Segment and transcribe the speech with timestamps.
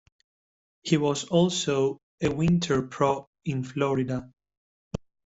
[0.81, 4.31] He was also a winter pro in Florida.